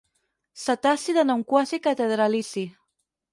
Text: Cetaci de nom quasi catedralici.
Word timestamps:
Cetaci 0.61 1.15
de 1.17 1.25
nom 1.31 1.43
quasi 1.51 1.79
catedralici. 1.89 2.65